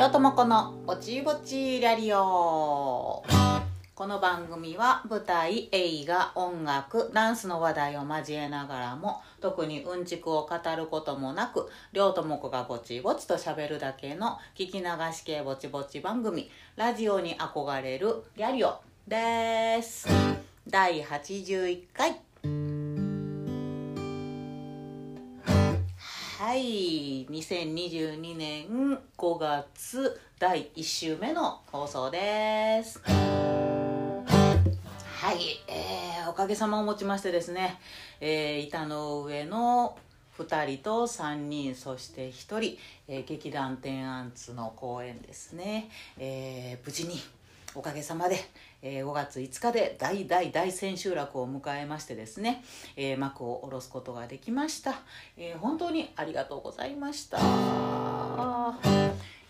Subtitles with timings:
[0.00, 3.22] りょうともこのぼちぼちラリオ。
[3.94, 20.08] この番組は舞台映画音楽ダンスの話題を交えながらも特にうんちくを語ることもなくりょうともこがぼちぼちと喋るだけの聞き流し系ぼちぼち番組ラジオに憧れるリャリオです。
[20.66, 22.79] 第81回。
[26.40, 32.98] はい2022年5月第1週目の放送です。
[33.04, 34.22] は
[35.34, 35.36] い、
[35.68, 37.78] えーおかげさまをもちましてですね、
[38.22, 39.98] えー板の上の
[40.38, 47.20] 2人と3人そして1人、えー劇団天安津の公演ですね、えー無事に
[47.74, 48.36] おかげさまで、
[48.82, 52.64] えー5月5日で大大大千秋楽を迎えましてですね、
[52.96, 55.00] えー幕を下ろすことができました、
[55.36, 57.38] えー本当にありがとうございました。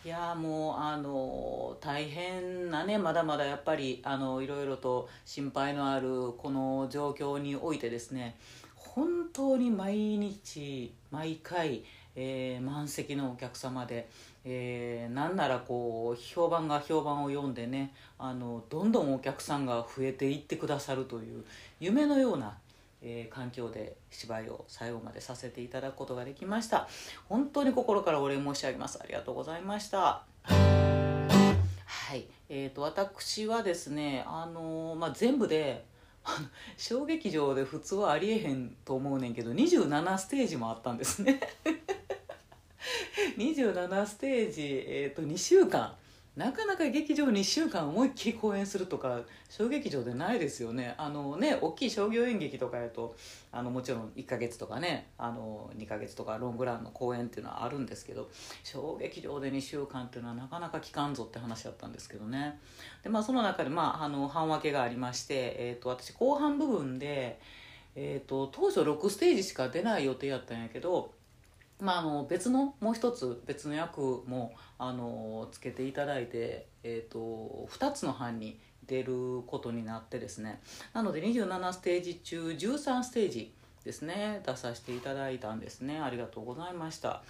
[0.02, 8.38] いやーもうあの大変なねまだまだやっぱりあのいろいろと心配のあるこの状況においてですね
[8.74, 11.84] 本当に毎日毎回、
[12.16, 14.08] えー満席のお客様で、
[14.44, 21.44] えーなんならこう評判が評判を読んでねあのどんどんお客さんが増えていってくださるという
[21.78, 22.56] 夢のような、
[23.02, 26.88] えー環境で芝居を最後までさせていただくことができました。
[27.28, 28.98] 本当に心からお礼申し上げます。
[29.02, 30.24] ありがとうございました。
[30.44, 32.24] はい。
[32.48, 35.84] えー、と私はですねあのーまあ、全部で
[36.76, 41.40] 小劇場で普通はありえへんと思うねんけど27ステージもあったんですね。
[43.38, 45.94] 27ステージ、えー、と2週間。
[46.36, 50.94] なかなか劇場2週間思いっきり公演するとか小劇場でないですよね。
[50.96, 53.16] あのね大きい商業演劇とかやと
[53.50, 58.30] あのもちろん1ヶ月とかねあの2ヶ月とかロングランの公演っていうのはあるんですけど
[58.62, 62.60] 小劇場で2週間っていうのはなかなか期間ぞって話だったんですけどね。
[63.02, 67.40] で、まあ、その中で、まあ、あの半分けがありまして、えー、と私後半部分で、
[67.96, 71.12] えー、と当初6ステージしか出ない予定やったんやけど
[71.80, 80.60] まあ、あの別のもう一つ別の役もあのつけていただいて、えー、と2つの班に出ることになってですね。
[80.92, 83.54] なので27ステージ中13ステージ
[83.84, 86.00] ですね出させていただいたんですね。
[86.00, 87.22] ありがとうございました。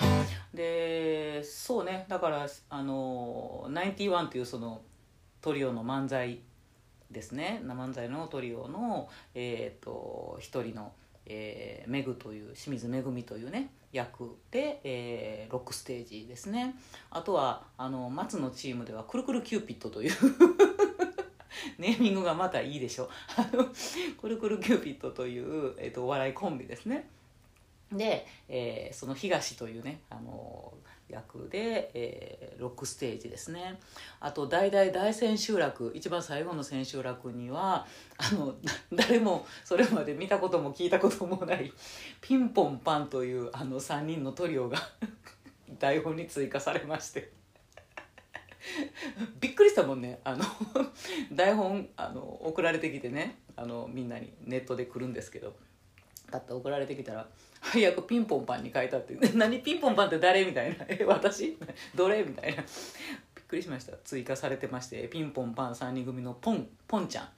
[0.54, 2.06] でそうね。
[2.08, 4.80] だからあの91っていうその
[5.40, 6.40] トリオの漫才
[7.10, 7.60] ですね。
[7.64, 10.92] 漫才のトリオの、えー、と一人の、
[11.26, 16.76] えーメグという清水めぐみというね役で、えー、6ステージですね。
[17.10, 20.12] あとはあの松のチームではくるくるキューピッドという
[21.78, 23.08] ネーミングがまたいいでしょ。
[23.36, 23.66] あの
[24.20, 27.08] くるくるキューピッドという、えー、とお笑いコンビですね。
[27.92, 30.72] で、えーその東というねあの
[31.10, 33.78] 役で、えー、6ステージですね。
[34.20, 38.54] あと大々大千秋楽一番最後の千秋楽にはあの
[38.92, 41.72] 誰もそれまで見たことも聞いたこともない
[42.20, 44.78] ピンポンパンというあの3人のトリオが
[45.78, 47.32] 台本に追加されまして。
[49.40, 50.20] びっくりしたもんね。
[50.22, 50.44] あの
[51.32, 55.54] 台本あの送られてきてねあのみんなにネットで来るんですけど。
[56.30, 57.26] パッと送られてきたら
[57.60, 61.56] 早くピンポンパンに書いたって「何ピンポンパンって誰?」みたいな「え私？
[61.94, 62.62] どれ?」みたいな。
[62.62, 63.96] びっくりしました。
[64.04, 67.28] 追加されてましてピンポンパン3人組のポンポンちゃん。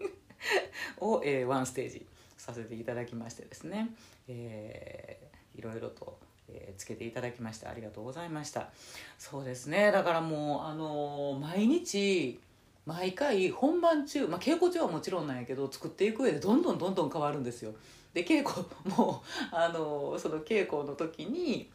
[0.98, 2.06] を、えーワンステージ
[2.38, 3.90] させていただきましてですね、
[4.28, 8.70] えーいろいろと、えーつけていただきましてありがとうございました。
[9.18, 9.92] そうですね。
[9.92, 12.40] だからもうあのー毎日
[12.86, 17.74] 毎回本番中、まあ、稽古中はもちろんなんやけど作っていく上でどんどんどんどん変わるんですよ。
[18.12, 18.66] で稽古
[18.96, 19.22] も
[19.52, 21.70] あのその稽古の時に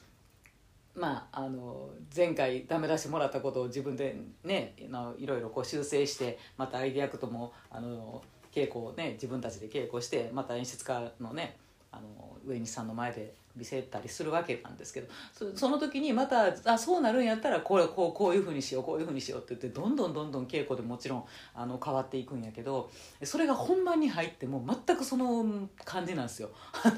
[0.95, 4.15] まあ、あの前回ダメ出してもらったことを自分で
[4.45, 11.57] ねのいろいろこう修正してまたアイディア役ともあの稽古をね自分たちで稽古してまた演出家のね
[11.91, 15.07] あの上西さんの前で見せたりするわけなんですけど
[15.55, 22.89] その時にまたあそうなるんやったらこれこうこういうふうにしようこういうふうにしようって言ってどんどんどんどん稽古でもちろんあの変わっていくんやけど
[23.23, 26.49] それが本番に入っても全くその感じなんですよ。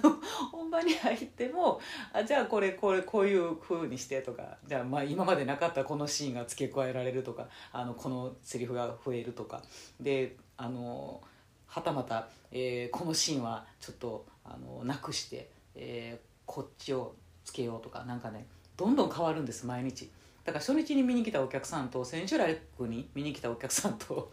[0.52, 1.80] 本番に入っても
[2.14, 9.62] あじゃあこれこれこういう風にしてとかじゃあまあ今までなかったこのシーンが付け加えられるとかあのこのセリフが増えるとか
[10.00, 11.22] であの
[11.68, 17.14] はたまた、えーこのシーンはちょっとあのなくして、えーこっちを
[17.46, 20.10] つけようとかなんかねどんどん変わるんです毎日。
[20.44, 24.32] だから初日に見に来たお客さんと千秋楽に見に来たお客さんと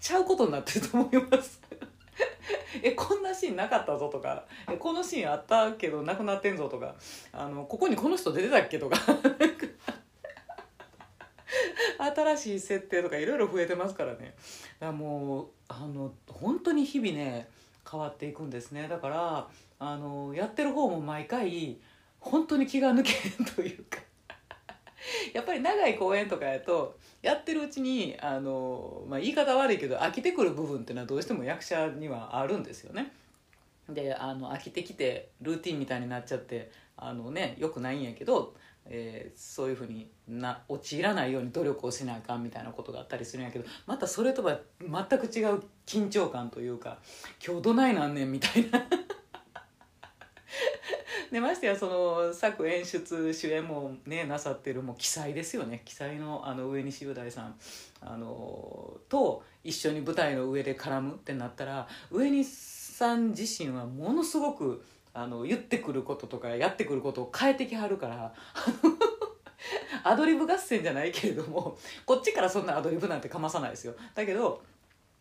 [0.00, 1.62] ちゃうことになってると思います。
[2.82, 6.96] えこんなシーンなかったぞとかえこのシーンあったけどなくなってんぞとか
[7.32, 8.96] あのここにこの人出てたっけとか。
[11.98, 14.34] 新しい設定とかいろいろ増えてますからね。
[14.80, 17.48] だからもうあの本当に日々ね
[17.88, 18.88] 変わっていくんですね。
[18.88, 19.48] だから
[19.84, 21.76] あのやってる方も毎回
[22.20, 23.98] 本当に気が抜けんというか
[25.34, 33.12] やっぱり長い公演とかやとやってるうちにあの、まあ、言い方悪いけど飽きてくる部分っていうのはどうしても役者にはあるんですよね。
[33.88, 38.54] であの飽きてきてルーティンみたいになっちゃってあのねよくないんやけど、
[38.86, 46.98] えー、そういうふうにな陥らないように努力をしなあかんみたいなことがあったりするんやけどまたそれとは全く違う緊張感というか
[47.44, 48.86] 今日どないなんねんみたいな
[51.32, 55.80] でましてやその作演出主演もねなさってるもう記載ですよね。
[55.82, 57.54] 記載のあの上西雄大さん。
[58.02, 64.84] あのと一緒に舞台の上で絡むってなったら上西さん自身はものすごく
[65.14, 68.34] あの言ってくることとかやってくることを変えてきはるから
[70.04, 73.94] アドリブ合戦じゃないけれどもこっちからそんなアドリブなんてかまさないですよ。
[74.14, 74.62] だけど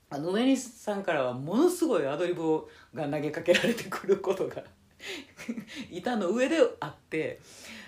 [0.10, 4.62] あの上西さんからはものすごいアドリブが投げかけられてくることが
[5.89, 7.39] 板の上であって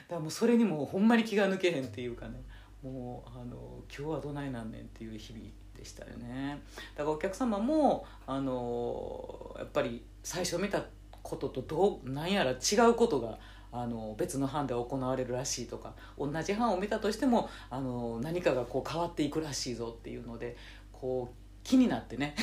[0.08, 2.42] だからもうそれにもうほんまに気が抜けへんっていうかね
[2.84, 3.56] もうあの
[3.90, 5.46] 今日はどないなんねんっていう日々
[5.76, 6.62] でしたよね。
[6.96, 10.84] だからお客様もあのやっぱり最初見た
[11.22, 13.40] こととどうなんやら違うことが
[13.72, 20.56] あの別の班で行われるらしいとか同じ班を見たとしてもあの何かがこう変わっていくらしいぞっていうので
[20.92, 22.36] こう気になってね。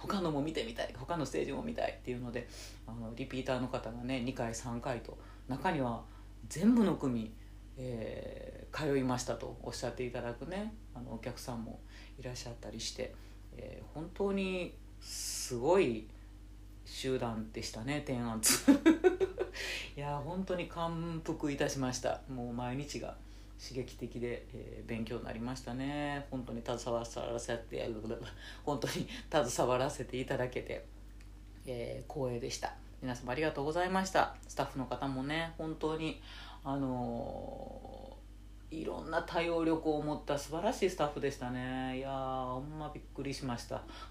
[0.00, 2.48] 他のも見てみたい他のステージも見たいっていうので
[2.86, 5.18] あのリピーターの方がね2回3回と
[5.48, 6.02] 中には
[6.48, 7.32] 全部の組、
[7.76, 11.80] えー、通いましたとおっしゃっていただくねあのお客さんも
[12.18, 13.14] いらっしゃったりして、
[13.56, 16.08] えー、本当にすごい
[16.84, 18.40] 集団でしたね天安
[19.96, 23.16] いや本当に感服いたしましたもう毎日が。
[23.58, 26.26] 刺激的で、えー、勉強になりましたね。
[26.30, 27.90] 本当に携わらせて
[28.64, 30.86] 本当に携わらせていただけて、
[31.66, 32.74] えー、光栄でした。
[33.02, 34.34] 皆様ありがとうございました。
[34.46, 36.20] スタッフの方もね本当に
[36.64, 41.98] あのー、いろんな対応力を持った素晴らしいスタッフでしたね。
[41.98, 43.82] いやほんまびっくりしました。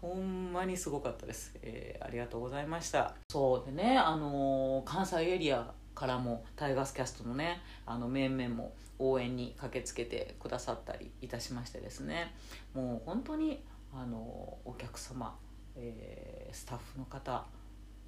[0.00, 3.14] ほんまにすごかったです、えー、ありがとうございました。
[3.28, 12.34] そうでねあの関西エリアからもタイガースキャストのねあの面々も応援に駆けつけてくださったりいたしましてですね。
[12.74, 13.62] もう本当に
[13.92, 14.16] あの
[14.64, 15.36] お客様、
[15.76, 17.44] えー、スタッフの方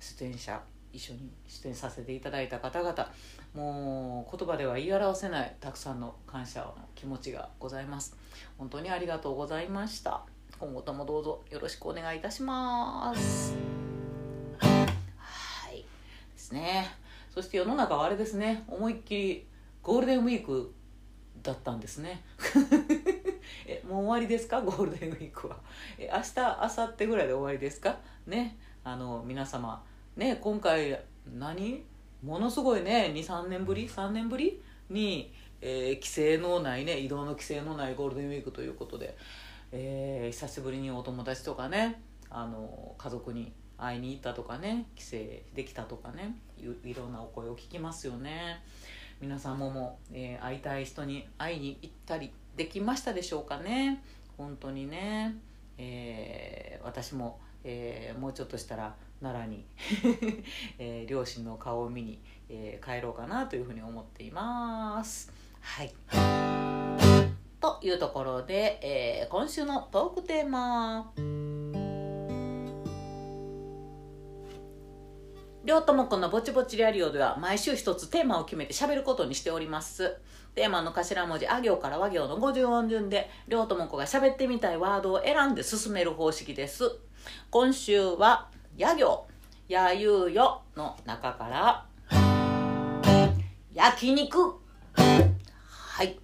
[0.01, 0.61] 出演者
[0.93, 3.11] 一緒に出演させていただいた方々
[3.55, 8.17] もう言葉では言い表せないたくさんの感謝の気持ちがございます。
[8.59, 10.23] 本当にありがとうございました。
[10.59, 13.55] 今後ともどうぞよろしくお願いいたします。
[14.59, 15.79] はい。
[15.79, 15.85] で
[16.37, 17.04] すね。
[17.35, 19.47] そして世の中はあれですね思いっきり
[19.83, 20.73] ゴールデンウィーク
[21.43, 22.23] だったんですね。
[23.67, 24.63] えもう終わりですか？
[24.63, 25.57] ゴールデンウィークは。
[25.99, 27.99] え明日明後日ぐらいで終わりですか？
[28.27, 28.57] ね。
[28.85, 29.85] あの皆様
[30.17, 30.99] ね今回
[31.37, 31.85] 何？
[32.23, 34.63] ものすごいね23年ぶり？3年ぶり？
[34.89, 39.17] に、えー、規制のないね移動の規制のないゴールデンウィークということで、
[39.73, 42.01] えー、久しぶりにお友達とかね
[42.31, 45.17] あの家族に会いに行ったとかね帰省
[45.55, 46.37] できたとかね
[46.85, 48.63] いろんなお声を聞きますよね。
[49.21, 54.03] 皆さんもも、えー、会いたい人に会いに行ったりできましたでしょうかね。
[54.37, 55.37] 本当にね、
[55.79, 59.65] えー、私も、えー、もうちょっとしたら奈良に、
[60.79, 65.33] え両親の顔を見に、え帰ろうかなというふうに思っています。
[65.61, 65.95] はい。
[67.61, 71.44] というところで、え今週のトークテーマ。
[75.65, 80.15] 両友子のぼちぼちリアリオでは毎週一つテーマを決めて喋ることにしております。
[80.55, 86.99] テーマの頭文字、あ行から和行の50音順で、両友子が喋ってみたいワードを選んで進める方式です。
[87.49, 89.27] 今週は、や行、
[89.67, 91.87] やゆうよの中から、
[93.73, 94.61] 焼肉
[95.67, 96.19] はい。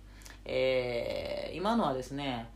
[0.44, 2.50] えー、今のはですね、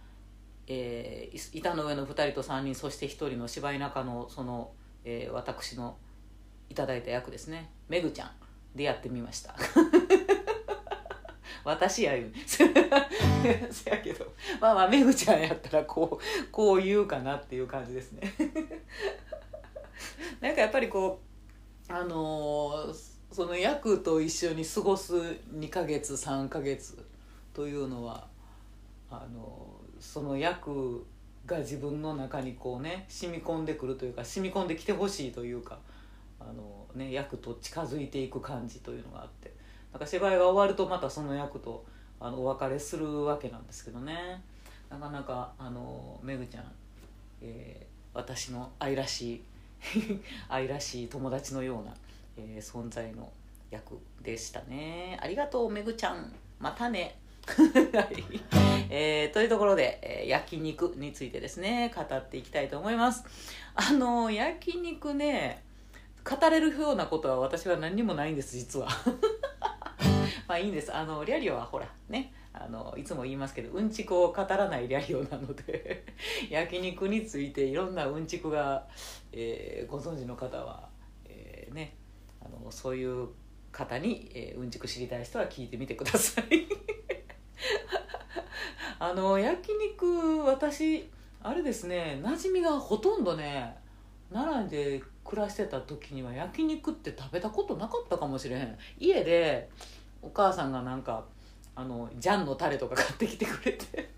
[0.67, 4.73] えー、板の上の2人と3人そして1人の芝居中のその、
[5.05, 5.97] えー、私の
[6.71, 7.71] いただいた役ですね。
[7.89, 8.31] めぐちゃん。
[8.75, 9.55] でやってみました。
[11.65, 12.33] 私や言う。
[12.47, 12.65] せ
[13.91, 14.31] やけど。
[14.61, 18.35] まあまあめぐちゃんやったらこうこう言うかなっていう感じですね。
[20.41, 21.21] なんかやっぱりこ
[21.89, 22.95] うあのー、
[23.33, 27.05] その役と一緒に過ごす2ヶ月3ヶ月
[27.53, 28.27] というのは
[29.11, 31.07] あのー、その役
[31.47, 35.79] が自分の中にこうね染み込んでくるというか染み込んできてほしいというか
[36.49, 39.53] あの、ね、役と近づいていく感じというのがあって
[39.93, 41.85] なんか芝居が終わるとまたその役と
[42.21, 44.43] あのお別れするわけなんですけどね。
[44.91, 46.65] なかなかあのめぐちゃん、
[47.41, 49.43] えー、私の愛らしい
[50.49, 51.95] 愛らしい友達のような、
[52.37, 53.33] えー、存在の
[53.71, 55.19] 役でしたね。
[55.21, 56.33] ありがとうめぐちゃん。
[56.59, 57.19] またね。
[58.89, 63.25] えー、というところで、えー、焼肉についてですね語っていきたいと思います。
[63.75, 65.64] あの焼肉ね
[66.25, 68.89] 語れるようなことは私は何にもないんです実は。
[70.49, 70.95] まあいいんです。
[70.95, 72.33] あのリャリオはほらね。
[72.57, 76.05] あのいつも言いますけどうんちくを語らないリャリオなので
[76.49, 78.87] 焼肉についていろんなうんちくが、
[79.33, 80.89] えー、ご存知の方は、
[81.25, 81.97] えー、ね。
[82.41, 83.29] あのそういう
[83.73, 86.45] 方に、えー、うんちく知りたい人は聞いてみてください。
[89.01, 91.11] あの焼肉私
[91.43, 93.77] あれですね馴染みがほとんどね
[94.33, 98.79] 奈良で暮らしてた時には焼肉って食べたことなかったかもしれへん。
[98.99, 99.69] 家で
[100.23, 101.25] お母さんがなんか
[101.75, 104.13] あのジャンのタレとか買ってきてくれて。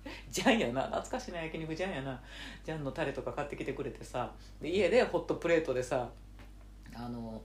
[0.30, 0.82] ジャンやな。
[0.82, 2.20] 懐かしいな焼肉ジャンやな。
[2.64, 4.30] ジャンのタレとか買ってきてくれてさ。
[4.60, 6.08] で家でホットプレートでさ
[6.94, 7.42] あの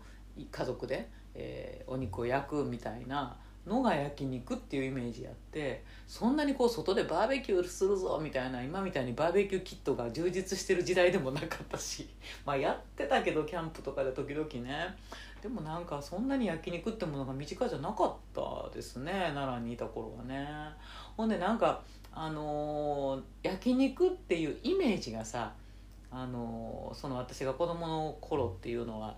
[0.51, 12.07] 家族で、えー、お肉を焼くみたいなのが焼肉っていうイメージやってそんなにこう外でバーベキューするぞみたいな今みたいにバーベキューキットが充実してる時代でもなかったし
[12.45, 14.95] まあやってたけどキャンプとかで時々ね。
[15.41, 20.47] でもなんかそんなに焼肉ってものが身近じゃなかったですね奈良にいた頃はね。
[21.15, 25.53] ほんでなんかあのー、焼肉っていうイメージがさ
[26.09, 29.15] あのー、その私が子供の頃っていうのは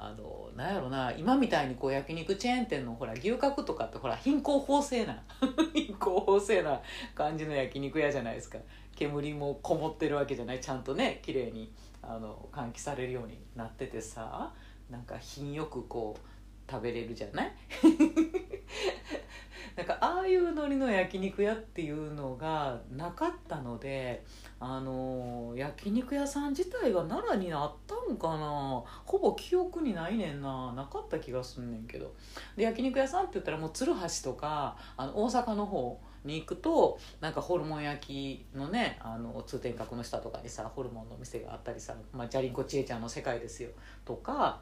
[0.00, 5.20] あのなんやろな今みたいにこう焼肉チェーン店のほら牛角とかってほら貧困法制な
[5.74, 6.80] 貧困法制な
[7.16, 8.58] 感じの焼肉屋じゃないですか。
[8.94, 10.60] 煙もこもってるわけじゃない。
[10.60, 14.52] ちゃんとね綺麗にあの換気されるようになっててさ
[14.88, 17.52] なんか品よくこう食べれるじゃない？
[19.78, 24.24] なんかああいうノリの焼肉屋っていうのがなかったので
[24.58, 28.82] あの焼肉屋さん自体が奈良にあったんかな？
[29.04, 30.72] ほぼ記憶にないねんな。
[30.72, 32.12] なかった気がすんねんけど。
[32.56, 43.70] で焼肉屋さんって言ったらもう鶴橋とかあの大阪の方に行くとなんかホルモン焼きのねあの通天閣の下とかにさホルモンの店があったりさ、まあ、ジャリンコちえちゃんの世界ですよ。
[44.04, 44.60] とか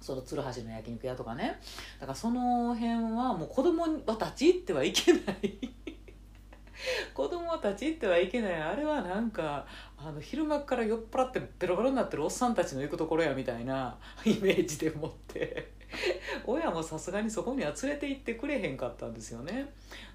[0.00, 1.60] その鶴橋の焼肉屋とかね。
[2.00, 3.88] だからその辺はもう子供は
[4.18, 5.58] 立ち入ってはいけない。
[7.12, 8.54] 子供は立ち入ってはいけない。
[8.54, 9.66] あれはなんか
[9.98, 15.80] あの昼間から酔っ払ってベロベロになってるおっさんたちの行くところやみたいな イメージでもって。
[16.46, 19.72] 親もさすがにそこには連れて行ってくれへんかったんですよね。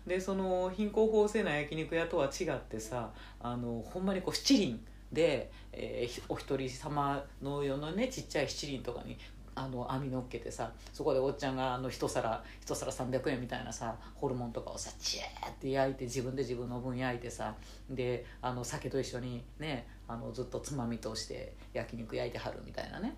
[0.08, 4.80] でその貧困法制な焼肉屋とは違ってさあのほんまにこう七輪
[5.12, 9.18] で、えー、お一人様のようなねちっちゃい七輪とかに
[9.56, 17.56] あの網乗っけてさそこでおっちゃんがあの一皿一皿300円みたいなさホルモンとかをさチェーって焼いて自分で自分の分焼いてさ
[17.90, 23.16] であの酒と一緒にねあのずっとつまみとして焼肉焼いてはるみたいなね。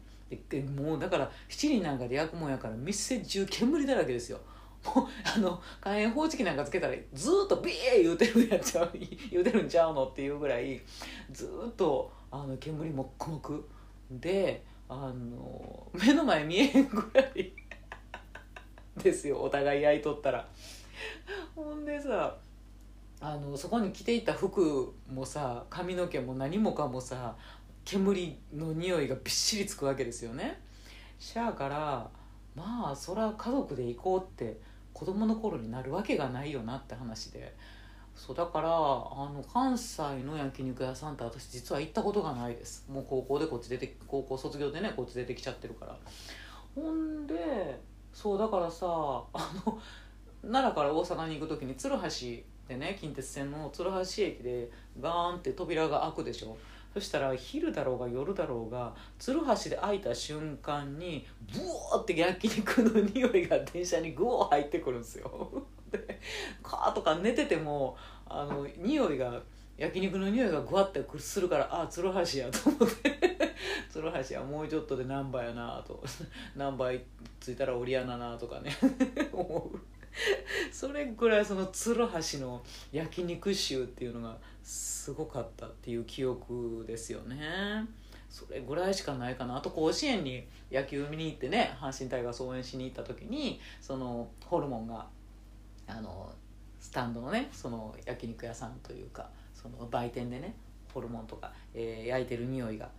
[0.49, 4.39] でもうだから七輪なんかで焼くもんやから店中煙だらけですよ。
[4.95, 8.91] もうあの火炎放置器なんかつけたらずっとビー言うてるんやちゃう
[9.31, 10.79] 言うてるんちゃうのっていうぐらい
[11.31, 13.67] ずっとあの煙もっくもく。
[14.11, 17.53] であの目の前見えへんぐらい
[18.97, 20.47] ですよお互い焼いとったら。
[21.55, 22.37] ほんでさ
[23.19, 27.35] あのそこに着ていた服もさ髪の毛も何もかもさ
[27.83, 30.61] 煙の匂いがびっしりつくわけですよね。
[31.19, 32.09] しゃあから
[32.55, 34.59] まあそら家族で行こうって
[34.93, 37.55] 子供の頃になるわけがないよなって話で。
[38.17, 42.85] そうだからあの関西の焼肉屋さんって私実は行ったことがないです。
[42.89, 45.95] もう高校でこっち出て高校卒業でねこっち出てきちゃってるから。
[46.75, 47.79] ほんで
[48.11, 49.79] そうだからさあの
[50.41, 51.99] 奈良から大阪に行く時に鶴橋
[52.67, 54.69] でね近鉄線の鶴橋駅で
[54.99, 56.57] ガーンって扉が開くでしょ。
[56.93, 65.63] そしたら昼だろうが夜だろうが鶴橋で開いた瞬間にブワーって焼肉の匂いが電車にグワー入ってくるんですよ。
[65.91, 66.19] で
[66.63, 69.41] カーとか寝ててもあの匂いが
[69.77, 73.17] 焼肉の匂いがぐわってするからああ鶴橋やと思って。
[73.89, 76.03] 鶴橋やもうちょっとで難波やなと。
[76.55, 76.99] 難波
[77.39, 78.75] 着いたら折りやななとかね。
[79.31, 79.79] 思う。
[80.71, 87.37] それぐらいその鶴橋の焼肉臭っていうのがすごかったっていう記憶ですよね。
[88.29, 89.57] それぐらいしかないかな。
[89.57, 95.07] あと甲子園に野球見に行ってね阪神タイガース応援しに行った時にそのホルモンが
[95.87, 96.31] あの
[96.79, 100.55] スタンドのねその焼肉屋さんというかその売店でね
[100.93, 102.89] ホルモンとか、えー、焼いてる匂いが、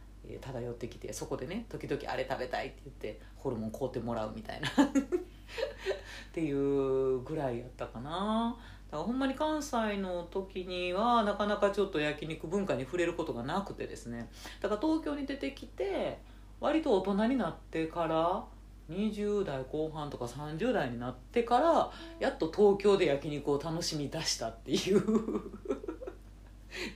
[0.41, 4.69] 漂ってきてそこでね時々あれ食べたいって言ってホルモン買うてもらうみたいな。
[4.79, 8.57] っていうぐらいやったかな。
[8.91, 14.31] だからほんまに関西の時にはなかなかちょっと焼肉文化に触れることがなくてですね。
[14.61, 16.19] だから東京に出てきて
[16.61, 18.45] 割と大人になってから
[18.91, 25.03] 20代後半とか30代になってからやっと東京で焼肉を楽しみ出したっていう。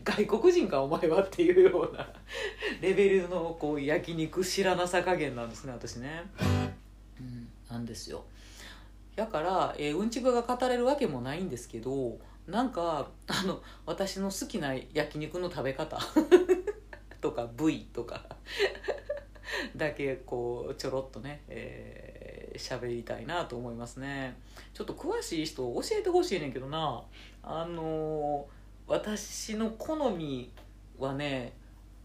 [0.04, 2.06] 外国人かお前はっていうような
[2.80, 6.24] レベルのこう焼肉知らなさ加減なんですね私ね、
[7.18, 8.24] うん、なんですよ。
[9.16, 15.98] だから、えー、うんちくが語れるわけもないんですけどなんかあの私の好きな焼肉の食べ方。
[17.20, 18.26] とか部位とか。
[19.76, 24.36] だけこうちょろっとねえー、喋りたいなと思いますね。
[24.74, 27.02] ちょっと詳しい人教えてほしいねんけどな。
[27.42, 30.50] あのー私の好み
[30.98, 31.52] はね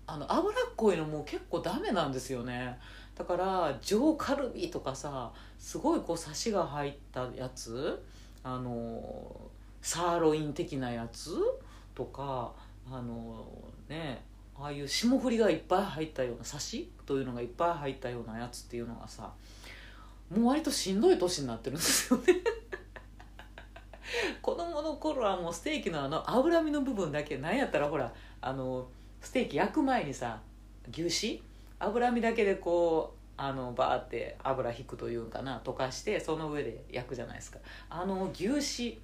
[0.06, 2.80] あの脂っこいのも結構ダメなんですよね。
[3.16, 8.02] だから上カルビとかさすごいこうサシが入ったやつ
[8.44, 9.50] あの
[9.82, 11.36] サーロイン的なやつ
[11.96, 12.54] とか
[12.90, 13.46] あの
[13.90, 14.24] ね
[14.60, 19.32] ああいう霜降りがいっぱい入ったようなサシというのがいっぱい入ったようなやつっていうのがさ
[20.36, 22.26] もう割としんどい年になってるんですよね。
[24.42, 28.88] 子供の頃はもうステーキのあの脂身の部分だけなんやったらほらあの
[29.22, 30.42] ステーキ焼く前にさ
[30.90, 31.42] 牛脂？
[31.80, 37.60] 脂身だけでこうあのバーって油引くというんかな溶かしてその上で焼くじゃないですか。
[37.90, 38.98] あの牛脂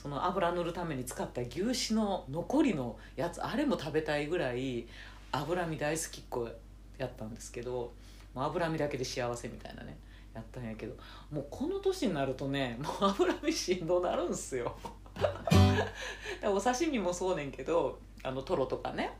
[0.00, 4.86] その油塗るために使った牛脂の残りのやつあれも食べたいぐらい
[5.32, 6.48] 脂身大好きっ子
[6.98, 7.92] やったんですけど
[8.32, 9.98] もう脂身だけで幸せみたいなね
[10.34, 10.94] やったんやけど
[11.32, 14.76] もうこの年になるとね もう脂身しんどなるんすよ。
[16.44, 19.18] お刺身もそうねんけどあのトロとかね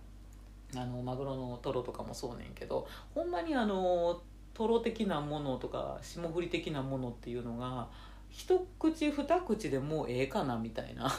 [0.76, 4.22] あのマグロのトロとかもそうねんけどほんまにあの
[4.54, 7.88] トロ的なものとか霜降り的なものっていうのが
[8.30, 11.10] 一口二口でもうええかなみたいな。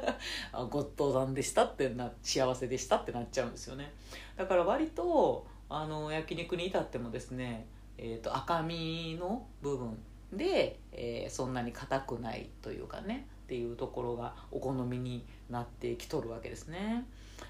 [0.70, 3.92] ごっとうでしたってな幸せでしたってなっちゃうんですよね。
[4.36, 7.66] だから割とあの焼肉に至ってもですね
[8.02, 9.98] えーと、赤身の部分
[10.32, 17.04] で、えー、そんなに硬くないというかねっていうところがお好みになってきとるわけですね。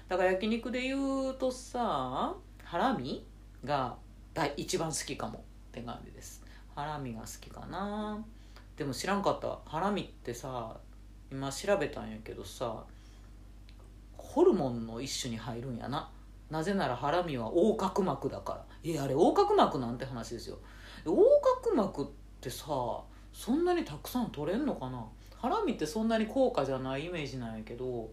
[0.09, 3.25] だから焼肉で言うとさハラミ
[3.63, 3.95] が
[4.57, 6.43] 一番好きかもって感じです。
[6.75, 8.21] ハラミが好きかな。
[8.77, 9.59] でも知らんかった。
[9.65, 10.77] ハラミってさ
[11.31, 12.83] 今調べたんやけどさ
[14.17, 16.09] ホルモンの一種に入るんやな。
[16.49, 18.65] なぜならハラミは横隔膜だから。
[18.83, 20.57] えあれ横隔膜なんて話ですよ。
[21.05, 21.23] 横
[21.63, 22.05] 隔膜っ
[22.39, 22.65] てさ
[23.31, 25.05] そんなにたくさん取れんのかな？
[25.37, 28.09] ハラミってそんなに高価じゃないイメージなんやけど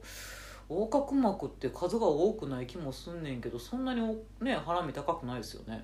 [0.71, 4.01] 横隔膜って数が多くない気もすんねんけどそんなに
[4.41, 5.83] ねハラミ高くないですよね。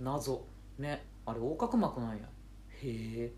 [0.00, 0.44] 謎。
[0.78, 1.04] ね。
[1.26, 2.22] あれ横隔膜なんや。
[2.82, 3.32] へえ。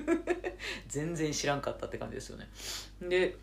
[0.88, 2.48] 全然知らんかったって感じですよね。
[3.00, 3.36] で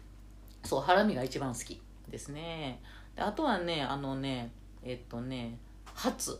[0.63, 2.81] そうハラミが一番好きですね。
[3.15, 6.39] であとはねあのねえっとねハツ。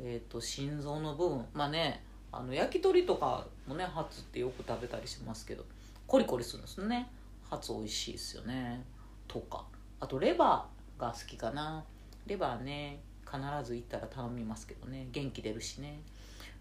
[0.00, 1.46] えっと心臓の部分。
[1.52, 5.64] まあねあの焼き鳥とかもねハツってよく食べたりしますけど
[6.06, 7.10] コリコリするんですね。
[7.48, 8.84] ハツ美味しいですよね。
[9.28, 9.66] とか。
[10.00, 11.84] あとレバーが好きかな。
[12.26, 15.08] レバーね必ず行ったら頼みますけどね。
[15.12, 16.02] 元気出るしね。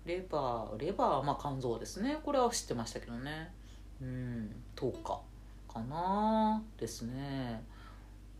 [0.05, 2.17] レバーレバーはまあ肝臓ですね。
[2.23, 3.51] これは知ってましたけどね。
[4.01, 5.19] うんとか
[5.71, 6.61] かな。
[6.77, 7.63] ですね。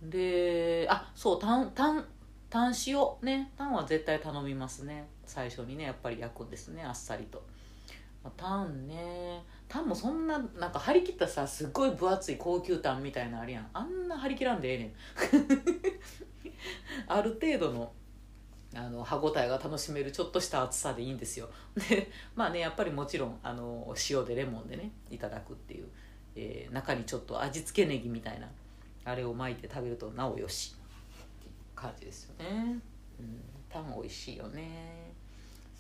[0.02, 2.06] であそうタンタン
[2.50, 3.52] タン塩ね。
[3.58, 5.08] タンは絶対頼みますね。
[5.26, 6.84] 最初にねやっぱり焼くんですね。
[6.84, 7.44] あっさりと。
[8.38, 9.44] タンね。
[9.68, 13.70] タンもそんななんか張り切ったさすっごい分厚い高級タンみたいなあれやん。
[13.74, 14.94] あんな張り切らんでええねん。
[17.08, 17.92] ある程度の
[18.76, 21.50] あの歯ごたえが楽しめるちょっとした厚さでいいんですよ。
[21.90, 25.88] でまあねやっぱりもちろんあの塩でレモンでねいただくっていう、
[26.36, 28.48] えー、中にちょっと味付けネギみたいな
[29.06, 30.76] あれを巻いて食べるとなおよし。
[31.76, 32.80] 感じですよね。
[33.20, 35.14] うんタン美味しいよね。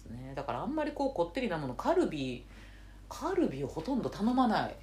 [0.10, 0.34] ね。
[0.36, 2.45] だからあんまりこうこってりなものカルビ
[3.10, 4.75] カルビをほとんど頼まない。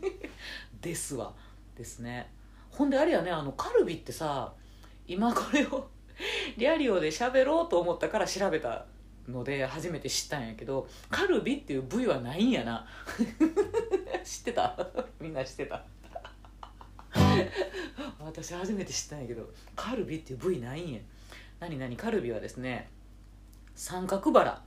[0.80, 1.32] ですわ。
[1.76, 2.30] ですね。
[2.70, 4.52] ほんであれやねあのカルビってさ
[5.06, 5.88] 今これを
[6.56, 8.86] リアリオで喋ろうと思ったから調べた
[9.28, 12.86] ので初めて知ったんやけどカルビっていう部位はないんやな。
[14.24, 14.88] 知ってた？
[15.20, 15.84] みんな知ってた。
[18.20, 21.00] 私初めて知ったんやけどカルビっていう部位ないんや。
[21.60, 21.96] 何何？
[21.96, 22.90] カルビはですね
[23.74, 24.62] 三角バラ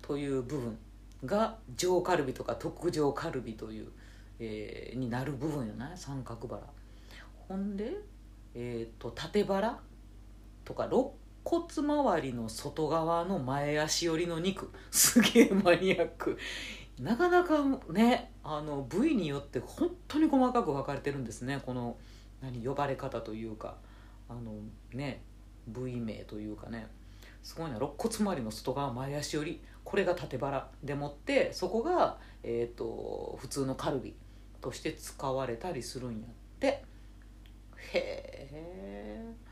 [0.00, 0.78] という部分
[1.24, 3.88] が上カルビとか特上カルビという、
[4.38, 5.96] えー、になる部分よな。
[5.96, 6.62] 三角バラ。
[7.48, 7.92] ほんで、
[8.54, 9.78] えーと、縦バラ
[10.68, 11.12] とか肋
[11.44, 14.70] 骨周りの外側の前足寄りの肉。
[14.90, 16.36] すげえマニアック。
[17.00, 21.62] なかなかねあの部位によって本当に細かく分かれてるんですね。
[21.64, 21.96] この
[22.42, 23.78] 何呼ばれ方というか。
[24.28, 24.52] あの
[24.92, 25.22] ね
[25.66, 26.86] 部位名というかね。
[27.42, 27.76] すごいな。
[27.76, 29.62] 肋骨周りの外側前足より。
[29.84, 30.68] これが縦腹。
[30.84, 34.14] でもってそこが、えーと、普通のカルビ。
[34.60, 36.84] として使われたりするんやって。
[37.94, 39.47] へえ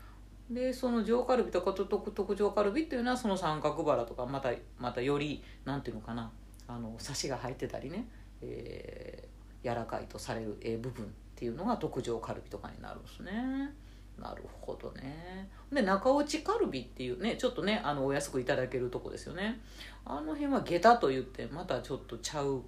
[0.49, 6.31] でその上カルビとかと特上カルビっていうのはその三角バラとかまたまたよりなんていうのかな
[6.67, 8.07] あのサシが入ってたりね、
[8.41, 13.73] えー、柔らかいとされる、え部分っていうのが特上カルビとかになるんですね。
[14.17, 15.49] なるほどね。
[15.71, 19.59] で中落ちカルビっていうねちょっとねあのお安くいただけるとこですよね。
[20.05, 22.63] あの辺は下駄と言ってまたちょっとちゃう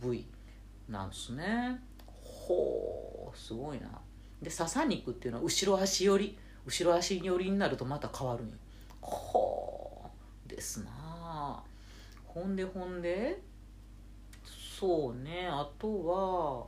[0.00, 0.24] 部位
[0.88, 1.80] なんですね。
[2.12, 3.88] ほうすごいな。
[4.40, 6.38] で笹肉っていうのは後ろ足寄り。
[6.66, 8.54] 後ろ足寄りになるとまた変わるんよ。
[9.00, 10.10] ほ
[10.46, 11.62] うですな
[12.24, 13.40] ほんでほんで
[14.78, 15.46] そうね。
[15.48, 16.66] あとは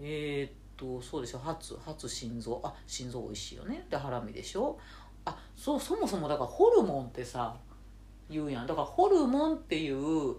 [0.00, 1.38] えー、っとそうでしょ。
[1.38, 2.60] 初初心臓。
[2.64, 3.86] あ心臓美味しいよね。
[3.88, 4.78] でハラミでしょ。
[5.24, 7.56] あそうそもそもだからホルモンってさ
[8.28, 8.66] 言うやん。
[8.66, 10.36] だからホルモンっていう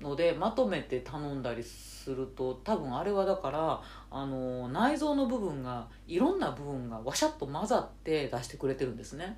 [0.00, 3.80] のでまとめて頼んだりすると多分あれはだから
[4.16, 9.36] あの内臓の部分がいろんな部分がわしゃっと混ざって出してくれてるんですね。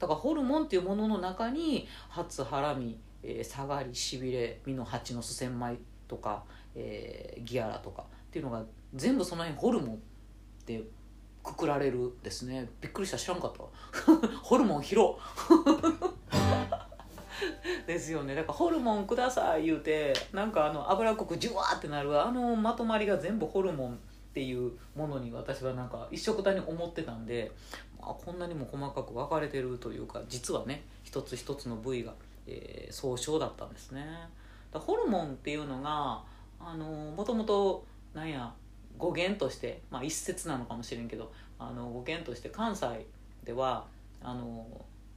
[0.00, 6.42] だからホルモンっていうものの中に初ハラミ、えー、下がりしびれ身の蜂のす千枚とか、
[6.74, 9.98] えー、ギアラとかっていうのが全部その辺ホルモンっ
[10.66, 10.82] て
[11.44, 12.68] くくられるですね。
[12.80, 13.16] びっくりした。
[13.16, 13.60] 知らんかった
[14.42, 15.14] ホルモン広
[17.86, 18.34] ですよね。
[18.34, 24.00] だからホルモンください言うてなんかあの脂っこくジュワーってなるあのまとまりが全部ホルモン
[24.36, 27.50] っていうものに私はなんか一緒くたに思ってたんで、
[27.98, 32.12] まあ、こんなにも細かく分かれてるというか実はね一つ一つの部位が、
[32.46, 34.04] えー、総称だったんですね。
[34.70, 36.22] だホルモンっていうのが
[36.60, 36.84] あの
[37.16, 38.52] もともとなんや
[38.98, 43.06] 語源として、まあ、一説なのかもしれんけどあの語源として関西
[43.42, 43.86] では
[44.20, 44.66] あの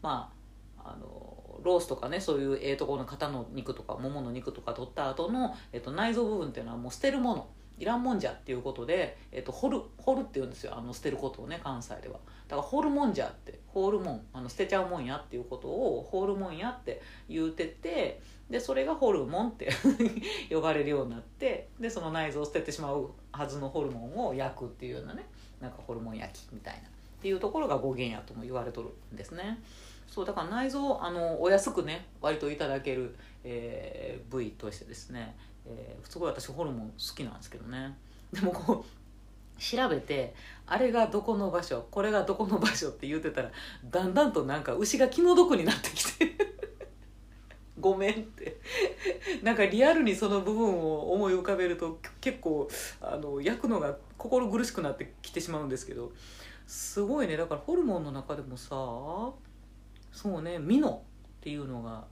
[0.02, 0.32] ま
[0.78, 7.50] ああのロースとかねそういうええとこの肩の肉とかももの肉とか取った後の、えっと、内臓部分っていうのはもう捨てるもの。
[7.80, 10.78] いらんもんじゃっていうことで、えっと、掘る掘るって言うんですよ。
[10.78, 12.20] あの捨てることをね関西では。
[12.48, 19.70] だから掘るもんじゃって掘るもんあの捨てちゃうもんやっていうことを掘るもんやって言うててでそれがホルモンって
[20.50, 25.28] 呼ばれるようになってでその内臓を捨ててしまうはずのホルモンを焼くっていうようなね
[25.62, 26.84] なんかホルモン焼きみたいなっ
[27.22, 29.60] ていうところが語源やとも言われとるんですね。
[30.08, 35.38] そうだから内臓あのお安くね割といただける、えー、部位としてですね、
[35.70, 37.96] えー、すごい私ホルモン好きなんですけどね。
[38.34, 40.34] でもこう調べて
[40.66, 43.52] あれがどこの場所これがどこの場所って言ってたら
[43.90, 46.36] だんだんとなんか牛が気の毒になってきて。
[47.80, 48.60] ごめんって。
[49.42, 52.68] なんかリアルにその部分を思い浮かべると結構
[53.00, 56.12] あの焼くのが心苦しくなってきてしまうんですけど。
[56.68, 57.36] すごいね。
[57.36, 58.70] だからホルモンの中でもさ
[60.12, 61.04] そうねミノ
[61.40, 62.06] っていうのが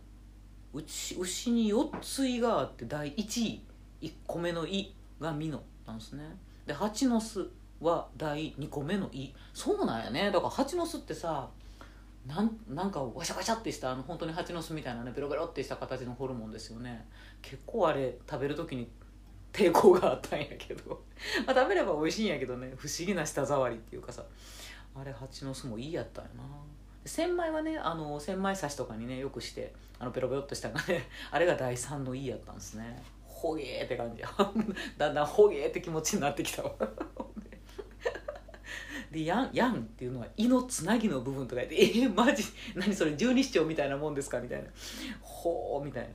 [0.73, 3.62] 牛牛に4つ胃があって第1位
[4.01, 6.23] 1個目の胃がミノなんですね。
[6.65, 7.47] で蜂の巣
[7.80, 10.32] は第2個目の胃そうなんやね。
[10.32, 11.49] だから蜂の巣ってさ
[12.25, 17.06] なんなんかワシャワシャってしたあの本当に蜂の巣みたいなねベロベロってした形のホルモンですよね。
[17.41, 18.89] 結構あれ食べる時に
[19.53, 21.01] 抵抗があったんやけど。
[21.47, 22.73] まあ食べれば美味しいんやけどね。
[22.75, 24.23] 不思議な舌触りっていうかさ。
[24.99, 26.43] あれ蜂の巣もいいやったんやな。
[27.08, 33.02] 千枚はねあの千枚刺しとかにねよくしてあのペロペロっとしたのがね あれが第3のいいやったんですね。
[33.26, 34.24] ほげーって感じ。
[34.98, 36.74] だんだんほげーって気持ちになってきたわ。
[39.12, 42.43] でヤンヤンっていうのは胃のつなぎの部分とか言って「えー、マジ？
[42.76, 43.15] 何それ？
[43.15, 44.70] 十二指腸みたいなもんですか?」みたいな
[45.22, 46.10] 「ほう」みたい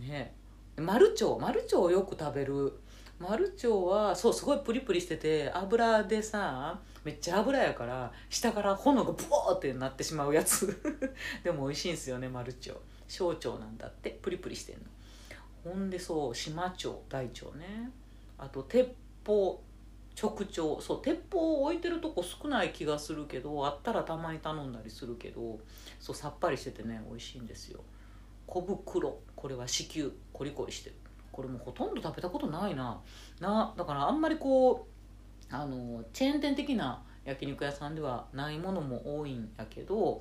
[0.00, 0.06] な。
[0.06, 0.34] ね。
[0.76, 2.72] マルチョウマルチョウをよく食べる
[3.28, 10.66] マルチョウはそうすごいプリプリしてて油でさめっちゃ油やから下から炎がブワーってなってしまうやつ。
[11.42, 14.82] でも美味しいんですよねマルチョウ小腸なんだってプリプリしてんの。
[15.64, 17.90] ほんでそう島腸大腸ね。
[18.36, 18.88] あと鉄
[19.26, 19.62] 砲
[20.20, 20.82] 直腸。
[20.82, 25.58] そう鉄砲を置いてるとこ少ない気がするけどあったらたまに頼んだりするけど
[25.98, 27.80] そうさっぱりしててね美味しいんですよ。
[28.46, 29.18] 小袋。
[29.34, 30.96] これは子宮コリコリしてる。
[31.34, 33.00] これもほとんど食べたことないな。
[33.40, 34.86] なだからあんまりこ
[35.50, 40.20] うあのチェーン店的な焼肉屋さんではないものも多いんやけど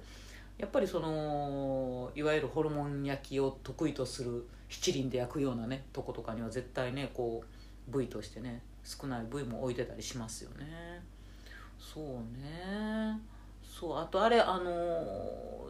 [0.57, 11.01] やっぱりそのいわゆるホルモン焼きを得意とする七輪で焼くようなねとことかには絶対ねこう部位としてね少ない部位も置いてたりしますよね。
[11.77, 12.03] そう
[12.41, 13.19] ね。
[13.63, 15.67] そうあとあれあの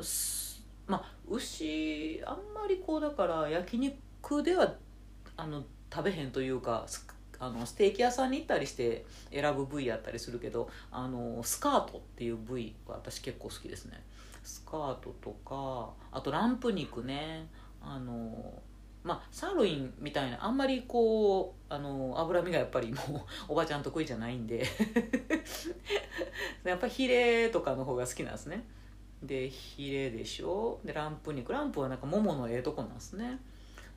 [0.87, 4.75] まあ牛あんまりこうだから焼肉では
[5.37, 6.85] あの食べへんというか
[7.39, 14.01] あのステーキ屋さんに行ったりして選ぶ部位やったりするけどあのスカートっていう部位は私結構好きですね。
[14.43, 17.47] スカートとかあとランプ肉ね。
[17.81, 18.61] あの
[19.03, 24.65] まあサーロインみたいなあんまりこうあの脂身がやっぱりもう おばちゃん得意じゃないんで。
[26.63, 28.65] やっぱヒレとかの方が好きなんですね。
[29.21, 30.79] でヒレでしょ。
[30.85, 31.51] でランプ肉。
[31.51, 33.37] ランプはなんかもものええとこなんですね。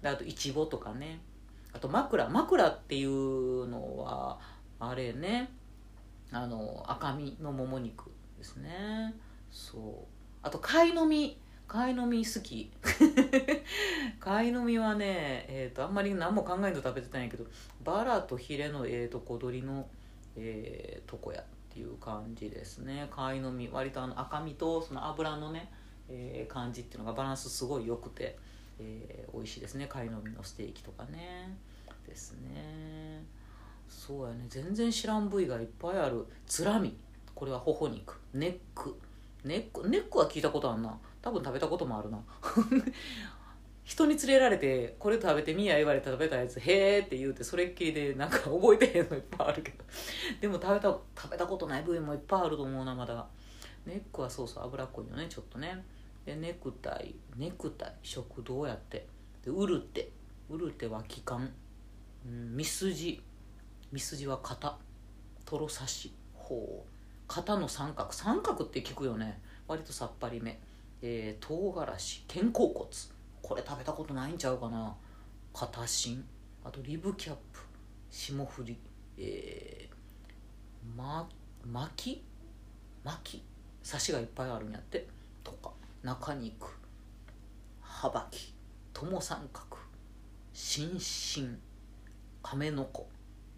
[0.02, 1.20] であといちごとかね。
[1.76, 4.38] あと枕枕っていうのは
[4.80, 5.50] あれね。
[6.32, 9.14] あの赤身のもも肉ですね。
[9.50, 9.82] そう。
[10.42, 11.36] あと貝の実
[11.68, 12.72] 貝の実好き。
[14.18, 17.44] 貝の実はね、えーと、あんまり何も考えんと食べてたんやけど
[17.84, 19.86] バラとヒレのええーと小鳥の、
[20.34, 23.06] えー、とこやっていう感じですね。
[23.10, 25.70] 貝の実割とあの赤身とその油のね、
[26.08, 28.38] えー、感じっていうのがバランスすごい良くて、
[28.78, 29.86] えー、美味しいですね。
[29.86, 31.56] 貝の実のステーキとかね。
[32.06, 33.24] ですね。
[33.88, 34.46] そうやね。
[34.48, 36.26] 全然知らん部位がいっぱいある。
[36.46, 36.96] つらみ
[37.34, 38.18] これは頬肉。
[38.34, 38.98] ネック。
[39.44, 40.96] ネックネックは聞いたことあんな。
[41.22, 42.18] 多分食べたこともあるな。
[43.84, 49.84] 人に連れられてこれ食べてみや言われて食べたやつへえって言うてそれっきりでなんか覚えてへんのいっぱいあるけど。
[50.40, 53.26] でも食べた食べたことない部位もいっぱいあると思うなまだ。
[53.86, 55.84] ネックはそうそう脂っこいよねちょっとね。
[56.26, 59.06] でネクタイネクタイ食堂やって。
[59.44, 60.10] でウルテ
[60.50, 61.52] ウルテは気管
[62.26, 63.22] うん、ミスジ。
[63.92, 64.76] ミスジは肩
[65.44, 66.88] トロ刺しほう。
[67.28, 68.12] 肩の三角。
[68.12, 69.40] 三角って聞くよね。
[69.68, 70.58] 割とさっぱりめ、
[71.02, 72.24] えー、唐辛子。
[72.26, 72.88] 肩甲骨。
[73.42, 74.96] これ食べたことないんちゃうかな。
[75.54, 76.24] 肩芯。
[76.64, 77.60] あとリブキャップ。
[78.10, 78.76] 霜降り。
[79.18, 81.28] えー、ま
[81.64, 82.24] 巻き？
[83.04, 83.88] 巻き？
[83.88, 85.06] 刺しがいっぱいあるんやって。
[85.44, 85.70] とか。
[86.06, 86.68] 中肉
[87.80, 88.54] はばき
[88.92, 89.76] 友三角
[90.52, 91.58] 心身
[92.44, 93.08] 亀の子。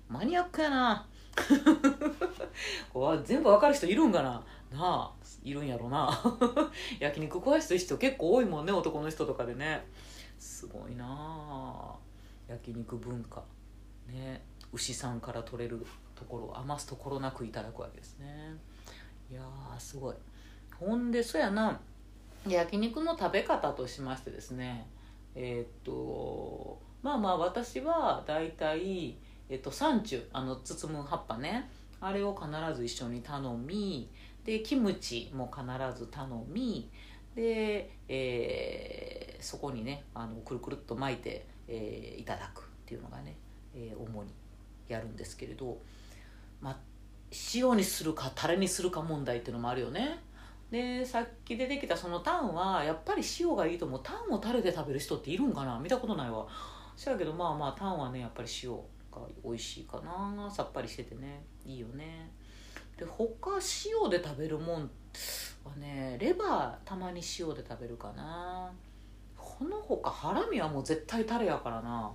[0.09, 1.07] マニアックやな。
[3.27, 4.43] 全部わかる人いるんかな？
[4.73, 6.11] なあいるんやろな。
[6.99, 9.87] 焼肉詳しい人結構多いもんね男の人とかでね。
[10.39, 11.95] すごいなあ。
[12.49, 13.45] 焼肉文化。
[14.07, 14.43] ね。
[14.73, 15.85] 牛さんから取れる
[16.15, 18.57] ところを余すところなくいただくわけですね。
[19.31, 19.43] いや
[19.79, 20.17] すごい。
[20.81, 21.79] ほんでそやな。
[22.47, 24.87] 焼肉の食べ方としましてですね
[25.35, 29.17] えー、っとまあまあ私は大体、
[29.49, 31.71] えっと、サンチュあの包む葉っぱね
[32.01, 34.11] あれを必ず一緒に頼み
[34.45, 35.65] でキムチも必
[35.99, 36.91] ず頼み
[37.35, 43.37] で、えー、そこにねあのくるくるっと巻いて、えー、いただくっていうのがね、
[43.75, 44.33] えー、主に
[44.89, 45.79] やるんですけれど、
[46.61, 46.77] まあ、
[47.55, 50.19] 塩にするかタレにするか問題っていうのもあるよね。
[50.71, 54.01] でさっき出てきたそのタンはやっぱり塩がいいと思う。
[54.03, 55.79] タンをタレで食べる人っているんかな？
[55.79, 56.47] 見たことないわ。
[56.95, 60.51] そやけどまあまあタンはねやっぱり塩が美味しいかな。
[60.51, 61.43] さっぱりしててね。
[61.65, 62.31] いいよね。
[62.99, 63.53] で他
[64.03, 64.91] 塩で食べるもん
[65.65, 68.71] はねレバーたまに塩で食べるかな。
[69.37, 72.13] この他ハラミはもう絶対タレやからな。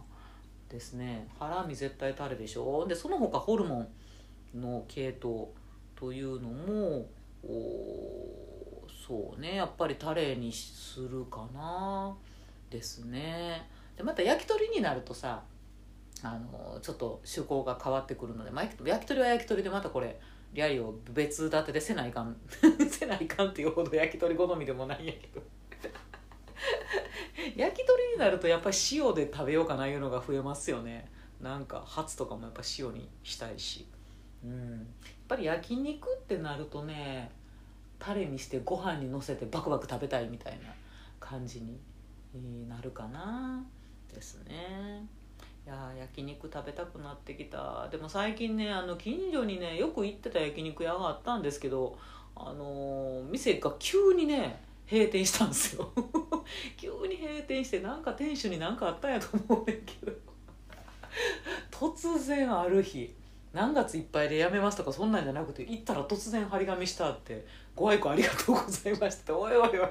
[0.70, 1.28] ですね。
[1.40, 2.86] ハラミ絶対タレでしょ。
[2.88, 3.88] でその他ホルモ
[4.56, 5.48] ンの系統
[5.96, 7.08] というのも
[7.44, 8.43] お
[9.06, 12.16] そうねやっぱりタレにするかな。
[12.70, 13.68] ですね。
[13.96, 15.44] でまた焼き鳥になるとさ
[16.24, 20.20] あのちょっと趣向が変わってくるので、まあ、焼き鳥は焼き鳥でまたこれ
[20.54, 22.36] リャリを別立てでせないかん
[22.90, 25.42] せないかんっていうほど焼き鳥好みでもないんやけど。
[27.58, 31.12] 焼き鳥になるとやっぱり塩で食べようかないうのが増えますよね。
[31.42, 33.86] なんかハツとかもやっぱ塩にしたいし。
[34.44, 34.72] うん。
[34.72, 34.80] やっ
[35.28, 37.32] ぱり焼肉ってなるとね
[38.04, 40.74] タレにしてご飯にのせてバクバク食べたいみたいな
[41.22, 43.64] 感じになるかな
[44.14, 45.06] ですね。
[45.66, 47.88] いや焼肉食べたくなってきた。
[47.90, 51.98] でも最近ねあの近所にねよく行ってた焼肉屋があったんですけど
[52.36, 54.62] あのー、店が急にね
[54.92, 55.90] 閉店したんですよ。
[56.76, 60.12] 急に閉店してなんか店主に何かあったんやと思うねんけど。
[61.72, 63.16] 突然ある日。
[63.54, 69.88] 何月いっぱいで辞めますとかそんなんじゃなくて行ったら突然張り紙したってご愛顧ありがとうございましたおいおいおいおい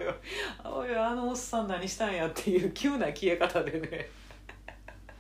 [0.65, 4.09] おいあのおっさん何したんやっていう急な消え方でね。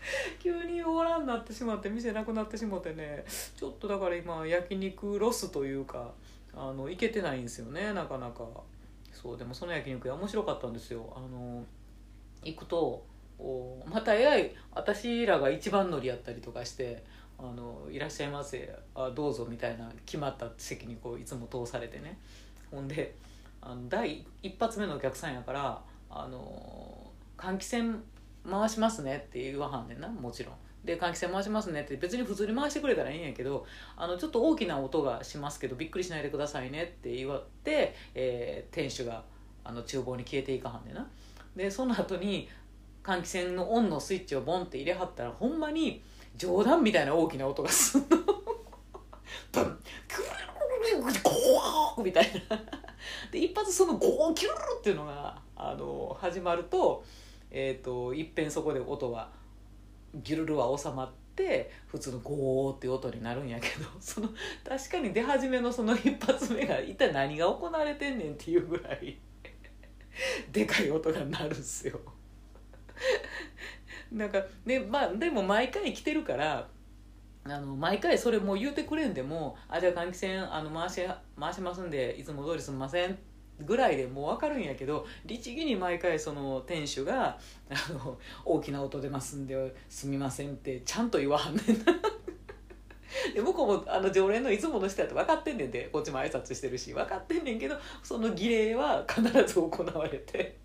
[0.42, 3.24] 急に終わらんなってしまって店なくなってしまってね。
[3.56, 6.12] ちょっとだから今焼肉ロスというか
[6.52, 8.44] あの行けてないんですよねなかなか。
[9.12, 11.12] そうでもその焼肉屋面白かったんですよ。
[11.14, 11.64] あの
[12.42, 13.04] 行くと
[13.38, 17.04] おまたえらい私らが一番乗りやったりとかして
[17.42, 22.18] あのいらっしゃいませあどうぞみたいな決まった席にこういつも通されてね。
[22.70, 23.14] ほんで
[23.60, 27.98] あの第一発目のお客さんやからあの換気扇
[28.48, 30.54] 回しますねって言わはんねんなもちろん。
[30.84, 39.24] で換気扇回しますねって別に普通に回してくれたらいいんやけどあのちょっと大きな音がしますけどびっくりしないでくださいねって言われて、えー、店主が
[39.64, 41.08] あの厨房に消えていかはんねんな。
[41.56, 42.48] でその後に
[43.02, 46.02] 換気扇のオンのスイッチをボンって入れはったらほんまに
[46.36, 48.06] 冗談みたいな大きな音がすんの。
[49.52, 49.78] ブン。
[51.22, 52.58] ゴーみたいな。
[53.30, 57.04] で一発そのゴーキュルルっていうのがあの始まると,、
[57.50, 59.30] えーと、いっぺんそこで音は
[60.14, 64.28] ギュルルは収まって普通のゴーっていう音になるんやけどその
[64.68, 69.18] 確かに出始めのその一発目が一体何が行われてんねんっていうぐらい
[70.52, 71.98] でかい音が鳴るんすよ。
[74.12, 76.68] なんかねまあでも毎回来てるから
[77.44, 81.00] あの毎回それもう言うてくれんでも「あじゃあ換気扇あの回し
[81.38, 83.18] 回しますんでいつも通りすみません」
[83.60, 87.38] ぐらいでもう分かるんやけど律儀に毎回その店主が
[87.70, 91.92] あの「大きな音出ますんですみません」ってちゃんと言わはんねんな。
[93.34, 100.61] で向こうもあの常連のいつもの人やって分かってんねんでこっちも挨拶してるし分かってんねんけどその儀礼は必ず行われて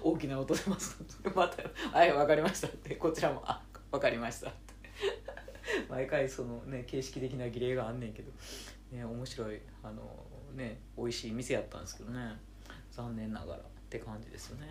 [0.00, 0.98] 大きな音出ます。
[1.34, 1.62] また
[1.96, 2.96] 「はい分かりました」って。
[2.96, 4.74] こちらも「あ分かりました」っ て
[5.88, 8.32] 毎回そのね形式的な儀礼があんねんけど、
[8.90, 10.02] ね、面白いあの
[10.54, 12.36] ね美味しい店やったんですけどね。
[12.90, 14.68] 残念ながらって感じですよね。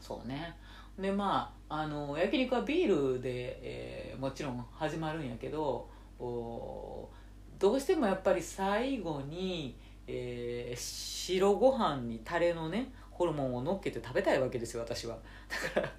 [0.00, 0.56] そうね。
[0.98, 7.08] でまああの焼肉はビールで、えー、もちろん始まるんやけどお
[7.58, 9.76] どうしてもやっぱり最後に、
[10.06, 15.16] えー、白ご飯にタレのねホルモンを乗っけて食べたいわけですよ私は。
[15.74, 15.92] だから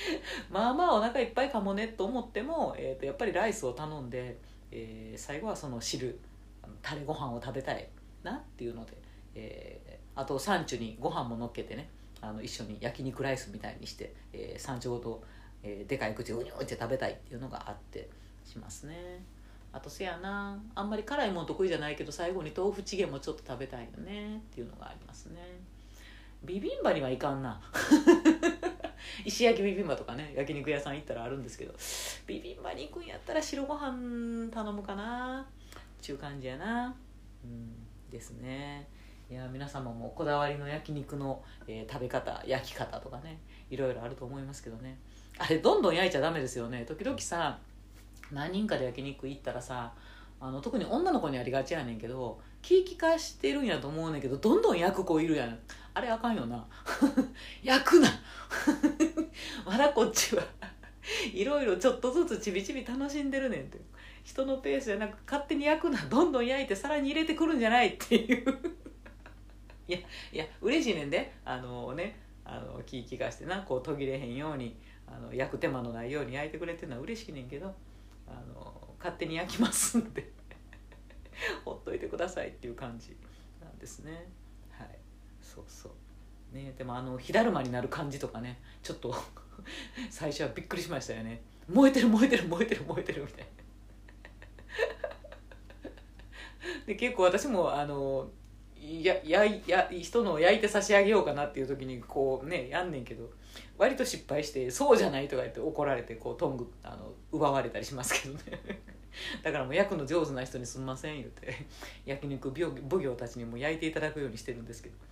[0.50, 4.38] まあまあお腹いっぱいかもねと思っても、えー、とやっぱりライスを頼んで、
[4.70, 6.18] えー、最後はその汁
[6.80, 7.86] タレご飯を食べたい
[8.22, 8.96] なっていうので、
[9.34, 11.90] えー、あとサンチュにご飯ものっけてね
[12.22, 15.22] あの一緒に焼肉ライスみたいにして、えー、サンチュごと、
[15.62, 18.08] えー、でかい口をうにょって食べたいっていうのがあって
[18.46, 19.22] しますね。
[19.72, 25.38] あとせやなあんまり辛いもん得意じゃないけど最後に豆腐チゲもちょっと食べたいよねっていうのがありますね。
[26.44, 27.60] ビビンバにはいかんな。
[29.24, 31.74] 石焼きビビンバとかね焼肉屋さん行ったらあるんですけど。
[32.26, 35.40] ビビンバに行くんやったら白ご飯頼むかな。
[35.40, 35.44] っ
[36.00, 36.94] ちゅう感じやな。
[37.44, 37.72] うん
[38.10, 38.88] ですね。
[39.30, 43.38] いや皆様もこだわりの焼肉の、えー、食べ方焼き方とかね
[43.70, 44.98] いろいろあると思いますけどね。
[45.38, 46.84] あれどんどん焼いちゃダメですよね。
[46.84, 47.58] 時々さ
[48.32, 49.92] 何人かで焼肉行ったらさ
[50.40, 55.58] あの特に女の子にありがちやねんけど気利かしてるんやと思うねんけどどんどん焼く子いるやん。
[55.94, 56.66] あれあかんよな。
[57.62, 58.08] 焼くな。
[59.66, 60.42] まだこっちは。
[61.32, 63.78] いろいろちょっとずつちびちび楽しんでるねんって。
[64.22, 65.98] 人のペースじゃなく勝手に焼くな。
[66.08, 68.58] どんどん焼いて皿に入れてくるんじゃないっていう。
[69.88, 69.98] いや
[70.32, 71.32] いや嬉しいねんで。
[71.44, 73.62] あのねあの気利かしてな。
[73.62, 74.76] こう途切れへんように
[75.06, 77.74] あの焼く手間のないように焼いてくれてるのは嬉しいねんけど
[78.28, 80.30] あの勝手に焼きますんで。
[81.64, 83.16] ほっといてくださいっていう感じ
[83.60, 84.28] なんですね。
[85.54, 86.54] そうそう。
[86.54, 89.14] ねでもあの火だるまになる感じとかねちょっと
[90.10, 91.42] 最初はびっくりしましたよね。
[91.68, 93.46] 燃えてる燃えてる燃えてる燃えてるみたいな。
[96.86, 98.30] で結構私もあの
[98.80, 103.28] ややや人の焼いて差し上げようかなっていう時にこうねやんねんけど
[103.76, 108.60] 割と失敗して「そうじゃない」とか言って怒られてこうトングあの奪われたりしますけどね。
[109.42, 111.66] だからもう焼くの上手な人に「すんません」言うて。
[112.06, 114.94] 焼肉奉行たちにも焼いていただくようにしてるんですけど「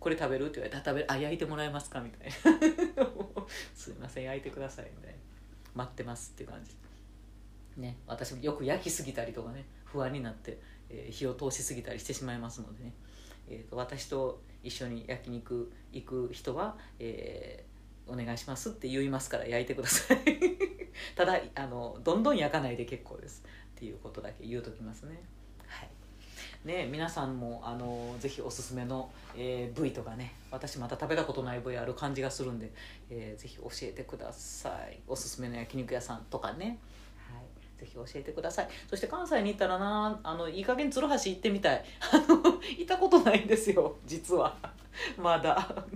[0.00, 1.12] これ食べる?」って言われたら「食べる？
[1.12, 2.32] あ焼いてもらえますか?」みたいな
[3.74, 5.18] 「すいません焼いてください」みたいな
[5.74, 6.74] 「待ってます」っていう感じ。
[7.76, 12.92] ね私もよく焼きすぎたりとかね不安になって、えー、火を通しすぎたりしてしまいますのでね、
[13.48, 20.18] えーと、私と一緒に焼肉行く人は、えー、お願いしますって言いますから焼いてください。
[21.16, 23.42] ただあのどんどん焼かないで結構です。
[23.76, 25.22] っていうことだけ言うときますね。
[26.64, 32.70] ね皆さんもあのぜひおすすめの、えー、部位とかね私また食べたことない部位ある感じがするんで、
[33.08, 34.98] えー、ぜひ教えてください。
[35.06, 36.78] おすすめの焼肉屋さんとかね。
[37.80, 38.68] ぜひ教えてください。
[38.88, 41.84] そして関西に行ったらなあのいい加減鶴橋行ってみたい。
[42.12, 44.54] あの行ったことないんですよ実は。
[45.16, 45.86] まだ。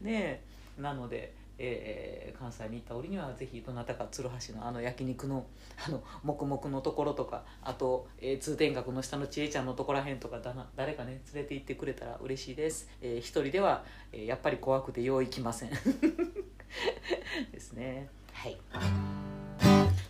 [0.00, 0.42] ね
[0.78, 5.46] えなのでえー、関西に行った折にはぜひどなたか鶴橋のあの焼肉の
[5.86, 15.70] あの黙々のところとかあと、えー、通天閣の下の千恵ちゃんのところらへんとかだな誰かね連れて行ってくれたら嬉しいです、えー、一人では、えー、やっぱり怖くてよう行きません
[17.52, 18.56] ですねはい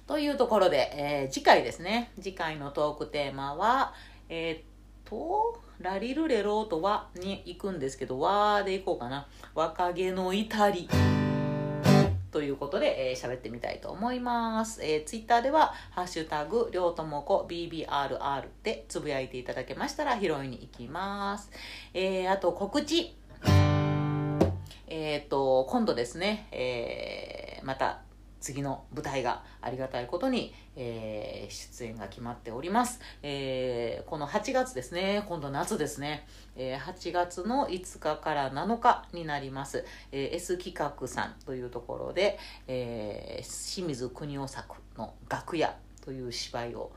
[0.07, 2.12] というところで、えー、次回ですね。
[2.22, 3.92] 次回のトークテーマは、
[4.28, 4.62] えー、っ
[5.05, 9.26] と、ラリルレローとはに行くんですけど、わーで行こうかな。
[9.55, 10.88] 若気の至り。
[12.37, 14.84] ということで、えー、喋ってみたいと思います。
[14.84, 21.51] えー、ツイッターでは、ハッシュタグ、りょうともこ BBRR でつぶやいていただけましたら、拾いに行きます。
[21.95, 23.16] えー、あと告知。
[24.87, 28.03] えっ、ー、と、今度ですね、えー、また
[28.47, 35.24] 次の舞台がありがたいことに、えー、出演が決まっております、えー、この8月ですね。
[35.28, 42.38] 今度夏ですね、えー、8月の5日から7日になります、えー、S 企画さんというところで、
[42.68, 46.92] えー、清水邦夫作の「楽屋」という芝居を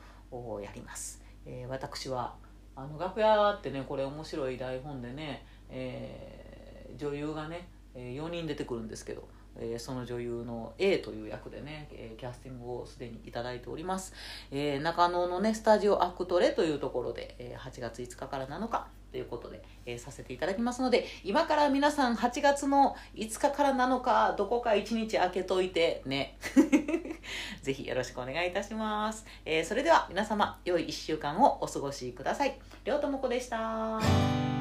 [0.63, 2.35] やります、えー、私は
[2.75, 9.27] あの楽屋ってねこれ面白い台本でね、えー、女優がね4人出てくるんですけど
[9.59, 14.13] えー、その女優の A という役でね、えー、キャスティングをすでにいただいております、
[14.51, 26.37] えー、中野のねスタジオアクトレというところで、え、8月5日から7日ということで、え、させていただきますので今から皆さん8月の5日から7日どこか1日空けといてね。
[27.61, 32.59] ぜひよろしくお願いいたします、え、それでは皆様良い1週間をお過ごしください。
[32.85, 34.58] りょうともこでした。